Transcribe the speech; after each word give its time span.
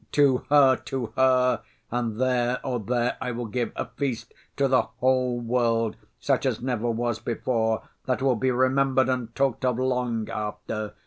'To 0.13 0.37
her, 0.49 0.77
to 0.77 1.13
her! 1.15 1.61
and 1.91 2.19
there, 2.19 2.59
oh, 2.63 2.79
there 2.79 3.17
I 3.21 3.29
will 3.31 3.45
give 3.45 3.71
a 3.75 3.85
feast 3.85 4.33
to 4.57 4.67
the 4.67 4.81
whole 4.81 5.39
world, 5.39 5.95
such 6.19 6.47
as 6.47 6.59
never 6.59 6.89
was 6.89 7.19
before, 7.19 7.87
that 8.07 8.19
will 8.19 8.33
be 8.35 8.49
remembered 8.49 9.09
and 9.09 9.35
talked 9.35 9.63
of 9.63 9.77
long 9.77 10.27
after! 10.31 10.95